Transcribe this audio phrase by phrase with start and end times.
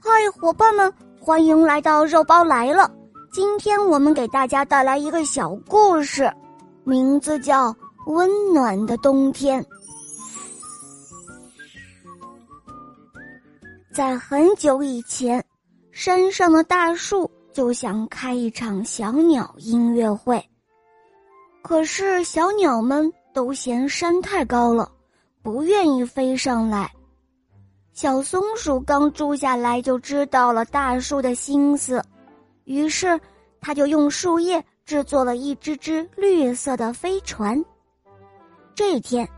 [0.00, 2.90] 嗨，伙伴们，欢迎来到肉包来了。
[3.32, 6.32] 今天我们给大家带来一个小故事，
[6.84, 7.72] 名字叫
[8.06, 9.60] 《温暖的冬天》。
[13.92, 15.44] 在很久以前，
[15.90, 20.42] 山上的大树就想开一场小鸟音乐会，
[21.60, 24.88] 可是小鸟们都嫌山太高了，
[25.42, 26.88] 不愿意飞上来。
[28.00, 32.00] 小松鼠刚住下来就知道了大树的心思，
[32.62, 33.20] 于是
[33.60, 37.60] 它就用树叶制作了一只只绿色的飞船。
[38.72, 39.28] 这一天，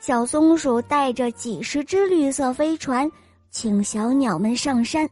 [0.00, 3.06] 小松鼠带着几十只绿色飞船，
[3.50, 5.06] 请小鸟们上山。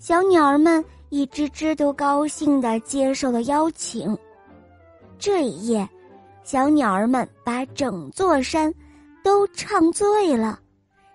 [0.00, 4.18] 小鸟儿们一只只都高兴地接受了邀请。
[5.16, 5.88] 这一夜，
[6.42, 8.74] 小鸟儿们把整座山
[9.22, 10.58] 都唱醉了。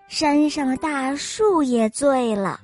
[0.08, 2.60] 山上的大树也醉了。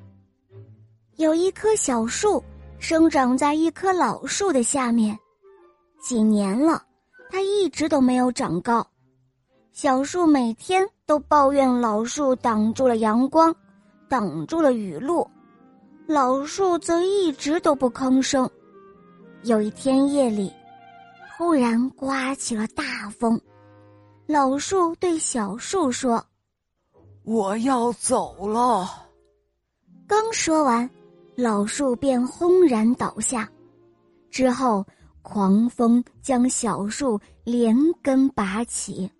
[1.16, 2.42] 有一棵小树
[2.78, 5.19] 生长在一棵老树的下面，
[6.00, 6.83] 几年了，
[7.30, 8.86] 它一直都没有长高。
[9.72, 13.55] 小树每天都抱怨老树挡住了阳光，
[14.08, 15.28] 挡住了雨露，
[16.06, 18.48] 老树则一直都不吭声。
[19.42, 20.52] 有一天夜里，
[21.36, 23.41] 忽然刮起了大风，
[24.27, 26.24] 老树对小树说。
[27.25, 28.89] 我要走了。
[30.06, 30.89] 刚说完，
[31.37, 33.48] 老树便轰然倒下。
[34.31, 34.84] 之后，
[35.23, 39.11] 狂风将小树连根拔起，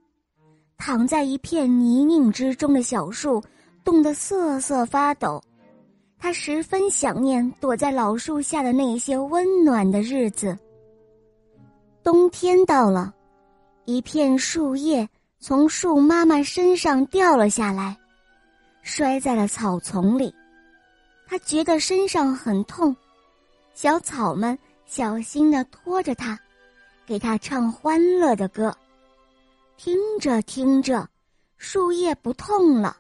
[0.77, 3.41] 躺在一片泥泞之中的小树
[3.85, 5.41] 冻得瑟瑟发抖。
[6.19, 10.57] 他十分想念躲在老树下的那些温暖的日子。
[12.03, 13.15] 冬天到了，
[13.85, 15.09] 一片树叶。
[15.43, 17.99] 从树妈妈身上掉了下来，
[18.83, 20.33] 摔在了草丛里。
[21.27, 22.95] 他觉得身上很痛，
[23.75, 26.39] 小草们小心的拖着他，
[27.05, 28.73] 给他唱欢乐的歌。
[29.77, 31.09] 听着听着，
[31.57, 32.95] 树叶不痛了；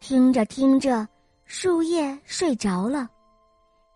[0.00, 1.06] 听着听着，
[1.44, 3.08] 树叶睡着了。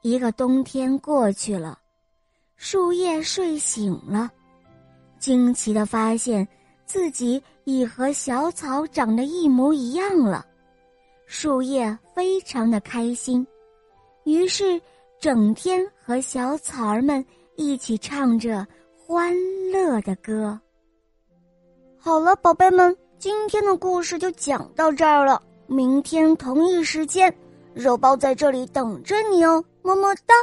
[0.03, 1.81] 一个冬天过去了，
[2.55, 4.31] 树叶睡醒了，
[5.19, 6.47] 惊奇的发现。
[6.87, 10.47] 自己已和小草长得一模一样了，
[11.27, 13.45] 树叶非常的开心，
[14.25, 14.81] 于是
[15.19, 17.25] 整天和小草儿们
[17.57, 18.67] 一起唱着
[18.97, 19.35] 欢
[19.73, 20.59] 乐的歌。
[21.99, 25.43] 好了，宝贝们，今天的故事就讲到这儿了。
[25.67, 27.37] 明天同一时间，
[27.75, 30.35] 肉包在这里等着你哦，么么哒。